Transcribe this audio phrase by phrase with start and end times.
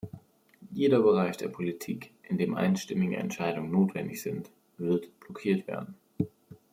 [0.71, 5.93] Jeder Bereich der Politik, in dem einstimmige Entscheidungen notwendig sind, wird blockiert werden.